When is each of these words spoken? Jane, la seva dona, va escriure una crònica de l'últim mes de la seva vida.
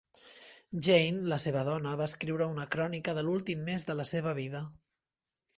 Jane, 0.85 1.19
la 1.33 1.37
seva 1.43 1.65
dona, 1.67 1.93
va 2.01 2.07
escriure 2.11 2.49
una 2.53 2.67
crònica 2.77 3.15
de 3.19 3.27
l'últim 3.29 3.63
mes 3.71 3.89
de 3.91 4.01
la 4.03 4.11
seva 4.15 4.37
vida. 4.43 4.65